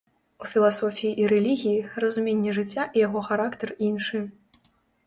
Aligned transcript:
У 0.43 0.47
філасофіі 0.53 1.11
і 1.21 1.27
рэлігіі, 1.33 1.75
разуменне 2.05 2.51
жыцця 2.61 2.89
і 2.95 3.07
яго 3.07 3.19
характар 3.31 3.69
іншы. 3.91 4.29